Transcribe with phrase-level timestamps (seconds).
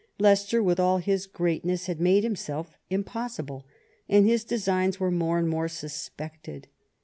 [0.17, 3.67] Leicester with all his great ness had made himself impossible,
[4.09, 6.67] and his designs were more and more suspected.